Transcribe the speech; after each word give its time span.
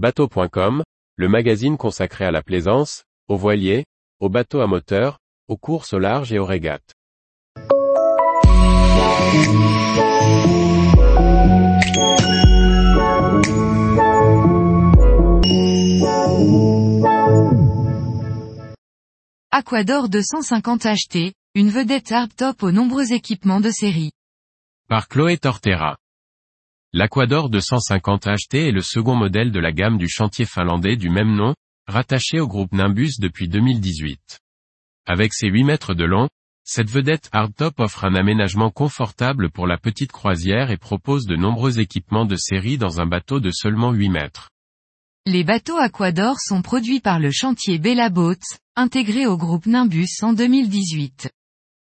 Bateau.com, 0.00 0.82
le 1.16 1.28
magazine 1.28 1.76
consacré 1.76 2.24
à 2.24 2.30
la 2.30 2.42
plaisance, 2.42 3.04
aux 3.28 3.36
voiliers, 3.36 3.84
aux 4.18 4.30
bateaux 4.30 4.62
à 4.62 4.66
moteur, 4.66 5.18
aux 5.46 5.58
courses 5.58 5.92
au 5.92 5.98
large 5.98 6.32
et 6.32 6.38
aux 6.38 6.46
régates. 6.46 6.94
Aquador 19.50 20.08
250 20.08 20.86
HT, 20.86 21.34
une 21.54 21.68
vedette 21.68 22.10
hardtop 22.10 22.62
aux 22.62 22.72
nombreux 22.72 23.12
équipements 23.12 23.60
de 23.60 23.68
série. 23.68 24.12
Par 24.88 25.08
Chloé 25.08 25.36
Tortera. 25.36 25.99
L'Aquador 26.92 27.50
250 27.50 28.26
HT 28.26 28.54
est 28.54 28.72
le 28.72 28.80
second 28.80 29.14
modèle 29.14 29.52
de 29.52 29.60
la 29.60 29.70
gamme 29.70 29.96
du 29.96 30.08
chantier 30.08 30.44
finlandais 30.44 30.96
du 30.96 31.08
même 31.08 31.36
nom, 31.36 31.54
rattaché 31.86 32.40
au 32.40 32.48
groupe 32.48 32.72
Nimbus 32.72 33.12
depuis 33.20 33.46
2018. 33.46 34.40
Avec 35.06 35.32
ses 35.32 35.46
8 35.46 35.62
mètres 35.62 35.94
de 35.94 36.04
long, 36.04 36.28
cette 36.64 36.90
vedette 36.90 37.28
hardtop 37.30 37.78
offre 37.78 38.04
un 38.04 38.16
aménagement 38.16 38.72
confortable 38.72 39.50
pour 39.50 39.68
la 39.68 39.78
petite 39.78 40.10
croisière 40.10 40.72
et 40.72 40.78
propose 40.78 41.26
de 41.26 41.36
nombreux 41.36 41.78
équipements 41.78 42.26
de 42.26 42.34
série 42.34 42.76
dans 42.76 43.00
un 43.00 43.06
bateau 43.06 43.38
de 43.38 43.52
seulement 43.52 43.92
8 43.92 44.08
mètres. 44.08 44.50
Les 45.26 45.44
bateaux 45.44 45.78
Aquador 45.78 46.40
sont 46.40 46.60
produits 46.60 47.00
par 47.00 47.20
le 47.20 47.30
chantier 47.30 47.78
Bella 47.78 48.10
Boats, 48.10 48.34
intégré 48.74 49.26
au 49.26 49.36
groupe 49.36 49.66
Nimbus 49.66 50.08
en 50.22 50.32
2018. 50.32 51.30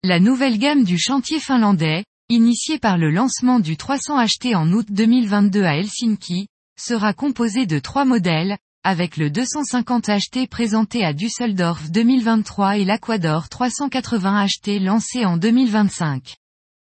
La 0.04 0.20
nouvelle 0.20 0.58
gamme 0.58 0.84
du 0.84 0.98
chantier 0.98 1.40
finlandais, 1.40 2.04
initiée 2.30 2.78
par 2.78 2.98
le 2.98 3.10
lancement 3.10 3.62
du 3.62 3.78
300 3.78 4.22
HT 4.26 4.54
en 4.54 4.70
août 4.74 4.86
2022 4.90 5.64
à 5.64 5.78
Helsinki, 5.78 6.50
sera 6.78 7.14
composée 7.14 7.66
de 7.66 7.80
trois 7.80 8.04
modèles, 8.04 8.58
avec 8.84 9.16
le 9.16 9.30
250 9.30 10.10
HT 10.10 10.48
présenté 10.50 11.06
à 11.06 11.14
Düsseldorf 11.14 11.90
2023 11.90 12.78
et 12.80 12.86
l'Aquador 12.86 13.48
380 13.48 14.46
HT 14.46 14.80
lancé 14.80 15.26
en 15.26 15.38
2025. 15.38 16.36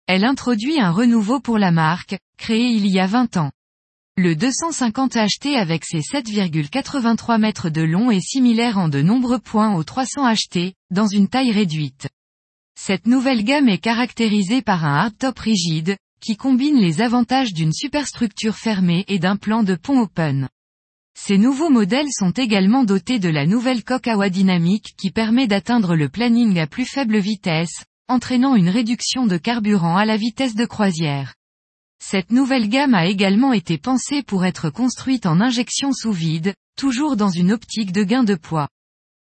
Elle 0.06 0.24
introduit 0.24 0.78
un 0.78 0.90
renouveau 0.90 1.40
pour 1.40 1.56
la 1.56 1.70
marque, 1.70 2.18
créée 2.36 2.70
il 2.70 2.86
y 2.86 3.00
a 3.00 3.06
20 3.06 3.38
ans. 3.38 3.52
Le 4.18 4.36
250 4.36 5.16
HT 5.16 5.56
avec 5.56 5.86
ses 5.86 6.00
7,83 6.00 7.40
mètres 7.40 7.70
de 7.70 7.80
long 7.80 8.10
est 8.10 8.20
similaire 8.20 8.76
en 8.76 8.90
de 8.90 9.00
nombreux 9.00 9.38
points 9.38 9.74
au 9.74 9.82
300 9.82 10.30
HT, 10.30 10.74
dans 10.90 11.06
une 11.06 11.28
taille 11.28 11.52
réduite. 11.52 12.08
Cette 12.84 13.06
nouvelle 13.06 13.44
gamme 13.44 13.68
est 13.68 13.78
caractérisée 13.78 14.60
par 14.60 14.84
un 14.84 14.96
hardtop 14.96 15.38
rigide, 15.38 15.96
qui 16.20 16.36
combine 16.36 16.80
les 16.80 17.00
avantages 17.00 17.52
d'une 17.52 17.72
superstructure 17.72 18.56
fermée 18.56 19.04
et 19.06 19.20
d'un 19.20 19.36
plan 19.36 19.62
de 19.62 19.76
pont 19.76 20.00
open. 20.00 20.48
Ces 21.16 21.38
nouveaux 21.38 21.70
modèles 21.70 22.10
sont 22.10 22.32
également 22.32 22.82
dotés 22.82 23.20
de 23.20 23.28
la 23.28 23.46
nouvelle 23.46 23.84
coque 23.84 24.08
à 24.08 24.28
dynamique 24.28 24.96
qui 24.98 25.12
permet 25.12 25.46
d'atteindre 25.46 25.94
le 25.94 26.08
planning 26.08 26.58
à 26.58 26.66
plus 26.66 26.84
faible 26.84 27.18
vitesse, 27.18 27.84
entraînant 28.08 28.56
une 28.56 28.68
réduction 28.68 29.26
de 29.26 29.36
carburant 29.36 29.96
à 29.96 30.04
la 30.04 30.16
vitesse 30.16 30.56
de 30.56 30.64
croisière. 30.64 31.34
Cette 32.02 32.32
nouvelle 32.32 32.68
gamme 32.68 32.94
a 32.94 33.06
également 33.06 33.52
été 33.52 33.78
pensée 33.78 34.24
pour 34.24 34.44
être 34.44 34.70
construite 34.70 35.26
en 35.26 35.40
injection 35.40 35.92
sous 35.92 36.10
vide, 36.10 36.52
toujours 36.76 37.14
dans 37.14 37.30
une 37.30 37.52
optique 37.52 37.92
de 37.92 38.02
gain 38.02 38.24
de 38.24 38.34
poids. 38.34 38.66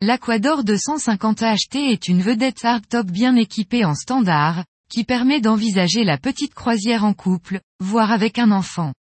L'Aquador 0.03 0.65
250 0.65 1.43
HT 1.43 1.77
est 1.77 2.09
une 2.09 2.23
vedette 2.23 2.65
hardtop 2.65 3.07
bien 3.07 3.37
équipée 3.37 3.85
en 3.85 3.95
standard, 3.95 4.65
qui 4.91 5.05
permet 5.05 5.43
d'envisager 5.43 6.05
la 6.05 6.17
petite 6.17 6.55
croisière 6.55 7.05
en 7.05 7.13
couple, 7.13 7.61
voire 7.81 8.11
avec 8.11 8.39
un 8.39 8.51
enfant. 8.51 8.95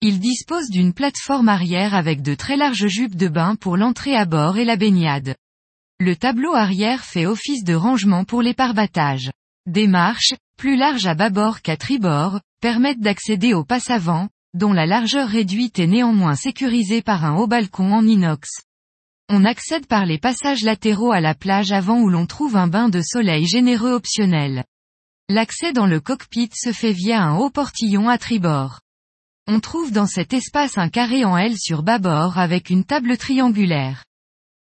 Il 0.00 0.18
dispose 0.18 0.68
d'une 0.68 0.94
plateforme 0.94 1.48
arrière 1.48 1.94
avec 1.94 2.22
de 2.22 2.34
très 2.34 2.56
larges 2.56 2.88
jupes 2.88 3.14
de 3.14 3.28
bain 3.28 3.54
pour 3.54 3.76
l'entrée 3.76 4.16
à 4.16 4.24
bord 4.24 4.58
et 4.58 4.64
la 4.64 4.74
baignade. 4.74 5.36
Le 6.00 6.16
tableau 6.16 6.54
arrière 6.54 7.04
fait 7.04 7.24
office 7.24 7.62
de 7.62 7.74
rangement 7.74 8.24
pour 8.24 8.42
les 8.42 8.52
parbattages. 8.52 9.30
Des 9.66 9.86
marches, 9.86 10.34
plus 10.56 10.74
larges 10.74 11.06
à 11.06 11.14
bâbord 11.14 11.62
qu'à 11.62 11.76
tribord, 11.76 12.40
permettent 12.60 13.00
d'accéder 13.00 13.54
au 13.54 13.62
passe 13.62 13.90
avant, 13.90 14.28
dont 14.54 14.72
la 14.72 14.86
largeur 14.86 15.28
réduite 15.28 15.78
est 15.78 15.86
néanmoins 15.86 16.34
sécurisée 16.34 17.00
par 17.00 17.24
un 17.24 17.36
haut 17.36 17.46
balcon 17.46 17.92
en 17.92 18.04
inox. 18.04 18.62
On 19.34 19.46
accède 19.46 19.86
par 19.86 20.04
les 20.04 20.18
passages 20.18 20.60
latéraux 20.60 21.10
à 21.10 21.22
la 21.22 21.34
plage 21.34 21.72
avant 21.72 21.98
où 22.02 22.10
l'on 22.10 22.26
trouve 22.26 22.54
un 22.54 22.66
bain 22.66 22.90
de 22.90 23.00
soleil 23.00 23.46
généreux 23.46 23.92
optionnel. 23.92 24.62
L'accès 25.30 25.72
dans 25.72 25.86
le 25.86 26.00
cockpit 26.00 26.50
se 26.52 26.70
fait 26.70 26.92
via 26.92 27.22
un 27.22 27.38
haut 27.38 27.48
portillon 27.48 28.10
à 28.10 28.18
tribord. 28.18 28.80
On 29.46 29.58
trouve 29.58 29.90
dans 29.90 30.06
cet 30.06 30.34
espace 30.34 30.76
un 30.76 30.90
carré 30.90 31.24
en 31.24 31.38
L 31.38 31.56
sur 31.58 31.82
bâbord 31.82 32.36
avec 32.36 32.68
une 32.68 32.84
table 32.84 33.16
triangulaire. 33.16 34.04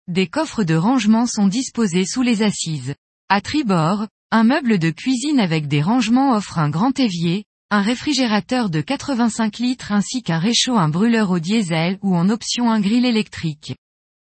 Des 0.08 0.28
coffres 0.28 0.64
de 0.64 0.76
rangement 0.76 1.26
sont 1.26 1.48
disposés 1.48 2.06
sous 2.06 2.22
les 2.22 2.44
assises. 2.44 2.94
À 3.28 3.42
tribord, 3.42 4.06
un 4.30 4.44
meuble 4.44 4.78
de 4.78 4.92
cuisine 4.92 5.40
avec 5.40 5.68
des 5.68 5.82
rangements 5.82 6.36
offre 6.36 6.60
un 6.60 6.70
grand 6.70 7.00
évier, 7.00 7.44
un 7.72 7.82
réfrigérateur 7.82 8.70
de 8.70 8.82
85 8.82 9.58
litres 9.58 9.92
ainsi 9.92 10.22
qu'un 10.22 10.38
réchaud 10.38 10.78
un 10.78 10.90
brûleur 10.90 11.32
au 11.32 11.40
diesel 11.40 11.98
ou 12.04 12.16
en 12.16 12.30
option 12.30 12.70
un 12.70 12.80
grill 12.80 13.06
électrique. 13.06 13.74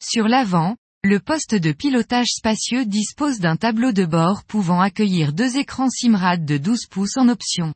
Sur 0.02 0.30
l'avant, 0.30 0.78
le 1.04 1.20
poste 1.20 1.56
de 1.56 1.74
pilotage 1.74 2.30
spacieux 2.30 2.86
dispose 2.86 3.40
d'un 3.40 3.58
tableau 3.58 3.92
de 3.92 4.06
bord 4.06 4.46
pouvant 4.46 4.80
accueillir 4.80 5.34
deux 5.34 5.58
écrans 5.58 5.90
Simrad 5.90 6.46
de 6.46 6.58
12 6.58 6.88
pouces 6.88 7.18
en 7.18 7.28
option. 7.28 7.74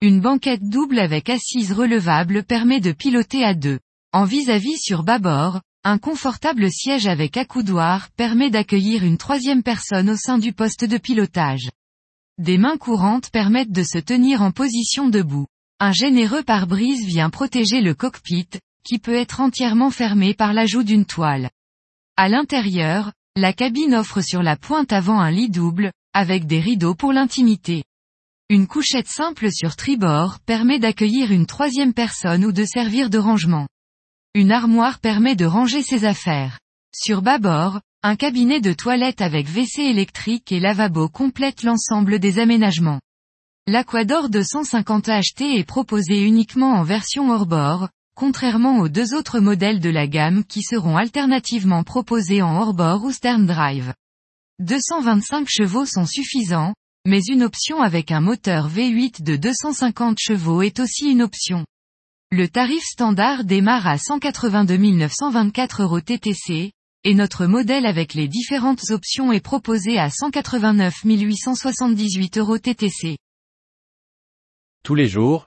Une 0.00 0.20
banquette 0.22 0.62
double 0.62 0.98
avec 0.98 1.28
assise 1.28 1.72
relevable 1.72 2.44
permet 2.44 2.80
de 2.80 2.92
piloter 2.92 3.44
à 3.44 3.52
deux. 3.52 3.78
En 4.12 4.24
vis-à-vis 4.24 4.78
sur 4.78 5.02
bâbord, 5.02 5.60
un 5.84 5.98
confortable 5.98 6.70
siège 6.70 7.06
avec 7.06 7.36
accoudoir 7.36 8.10
permet 8.12 8.50
d'accueillir 8.50 9.04
une 9.04 9.18
troisième 9.18 9.62
personne 9.62 10.08
au 10.08 10.16
sein 10.16 10.38
du 10.38 10.54
poste 10.54 10.84
de 10.84 10.96
pilotage. 10.96 11.70
Des 12.38 12.56
mains 12.56 12.78
courantes 12.78 13.30
permettent 13.30 13.72
de 13.72 13.82
se 13.82 13.98
tenir 13.98 14.40
en 14.40 14.50
position 14.50 15.10
debout. 15.10 15.46
Un 15.78 15.92
généreux 15.92 16.42
pare-brise 16.42 17.06
vient 17.06 17.30
protéger 17.30 17.82
le 17.82 17.94
cockpit, 17.94 18.48
qui 18.84 18.98
peut 18.98 19.14
être 19.14 19.40
entièrement 19.40 19.90
fermé 19.90 20.34
par 20.34 20.52
l'ajout 20.52 20.82
d'une 20.82 21.06
toile. 21.06 21.50
À 22.16 22.28
l'intérieur, 22.28 23.12
la 23.36 23.52
cabine 23.52 23.94
offre 23.94 24.20
sur 24.20 24.42
la 24.42 24.56
pointe 24.56 24.92
avant 24.92 25.20
un 25.20 25.30
lit 25.30 25.50
double, 25.50 25.92
avec 26.12 26.46
des 26.46 26.60
rideaux 26.60 26.94
pour 26.94 27.12
l'intimité. 27.12 27.84
Une 28.48 28.66
couchette 28.66 29.06
simple 29.06 29.52
sur 29.52 29.76
tribord 29.76 30.40
permet 30.40 30.80
d'accueillir 30.80 31.30
une 31.30 31.46
troisième 31.46 31.94
personne 31.94 32.44
ou 32.44 32.52
de 32.52 32.64
servir 32.64 33.08
de 33.08 33.18
rangement. 33.18 33.68
Une 34.34 34.52
armoire 34.52 34.98
permet 34.98 35.36
de 35.36 35.44
ranger 35.46 35.82
ses 35.82 36.04
affaires. 36.04 36.58
Sur 36.92 37.22
bâbord, 37.22 37.80
un 38.02 38.16
cabinet 38.16 38.60
de 38.60 38.72
toilette 38.72 39.20
avec 39.20 39.46
WC 39.46 39.82
électrique 39.82 40.50
et 40.52 40.58
lavabo 40.58 41.08
complète 41.08 41.62
l'ensemble 41.62 42.18
des 42.18 42.38
aménagements. 42.38 43.00
L'Aquador 43.66 44.30
250 44.30 45.08
HT 45.08 45.42
est 45.42 45.64
proposé 45.64 46.22
uniquement 46.22 46.72
en 46.72 46.82
version 46.82 47.30
hors-bord, 47.30 47.88
contrairement 48.20 48.80
aux 48.80 48.90
deux 48.90 49.14
autres 49.14 49.40
modèles 49.40 49.80
de 49.80 49.88
la 49.88 50.06
gamme 50.06 50.44
qui 50.44 50.62
seront 50.62 50.98
alternativement 50.98 51.84
proposés 51.84 52.42
en 52.42 52.54
hors-bord 52.60 53.02
ou 53.04 53.12
stern 53.12 53.46
drive. 53.46 53.94
225 54.58 55.48
chevaux 55.48 55.86
sont 55.86 56.04
suffisants, 56.04 56.74
mais 57.06 57.22
une 57.22 57.42
option 57.42 57.80
avec 57.80 58.12
un 58.12 58.20
moteur 58.20 58.68
V8 58.68 59.22
de 59.22 59.36
250 59.36 60.18
chevaux 60.20 60.60
est 60.60 60.80
aussi 60.80 61.10
une 61.10 61.22
option. 61.22 61.64
Le 62.30 62.46
tarif 62.46 62.82
standard 62.84 63.44
démarre 63.44 63.86
à 63.86 63.96
182 63.96 64.76
924 64.76 65.82
euros 65.84 66.02
TTC, 66.02 66.72
et 67.04 67.14
notre 67.14 67.46
modèle 67.46 67.86
avec 67.86 68.12
les 68.12 68.28
différentes 68.28 68.90
options 68.90 69.32
est 69.32 69.40
proposé 69.40 69.98
à 69.98 70.10
189 70.10 70.94
878 71.04 72.36
euros 72.36 72.58
TTC. 72.58 73.16
Tous 74.84 74.94
les 74.94 75.08
jours, 75.08 75.46